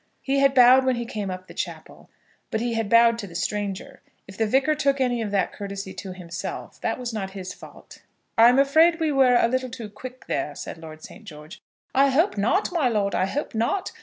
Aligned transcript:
He 0.23 0.39
had 0.39 0.55
bowed 0.55 0.83
when 0.83 0.95
he 0.95 1.05
came 1.05 1.29
up 1.29 1.45
the 1.45 1.53
chapel, 1.53 2.09
but 2.49 2.59
he 2.59 2.73
had 2.73 2.89
bowed 2.89 3.19
to 3.19 3.27
the 3.27 3.35
stranger. 3.35 4.01
If 4.27 4.35
the 4.35 4.47
Vicar 4.47 4.73
took 4.73 4.99
any 4.99 5.21
of 5.21 5.29
that 5.29 5.53
courtesy 5.53 5.93
to 5.93 6.11
himself, 6.13 6.81
that 6.81 6.97
was 6.97 7.13
not 7.13 7.33
his 7.37 7.53
fault. 7.53 8.01
"I'm 8.35 8.57
afraid 8.57 8.99
we 8.99 9.11
were 9.11 9.35
a 9.39 9.47
little 9.47 9.69
too 9.69 9.91
quick 9.91 10.25
there," 10.25 10.55
said 10.55 10.79
Lord 10.79 11.03
St. 11.03 11.25
George. 11.25 11.61
"I 11.93 12.09
hope 12.09 12.35
not, 12.35 12.71
my 12.71 12.89
lord; 12.89 13.13
I 13.13 13.27
hope 13.27 13.53
not. 13.53 13.91